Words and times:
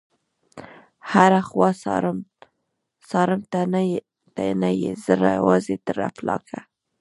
هره 1.11 1.41
خوا 1.49 1.69
څارم 3.09 3.39
ته 4.35 4.43
نه 4.63 4.69
يې، 4.79 4.91
زه 5.03 5.13
یوازي 5.37 5.75
تر 5.85 5.97
افلاکه 6.09 6.59